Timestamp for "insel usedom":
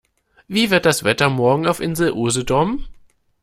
1.79-2.87